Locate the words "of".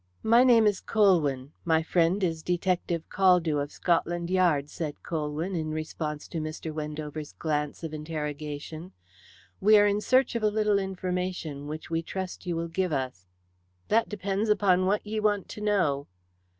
3.61-3.71, 7.83-7.93, 10.33-10.41